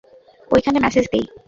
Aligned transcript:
ঐখানে 0.51 0.77
মেসেজ 0.79 1.05
দেই? 1.13 1.25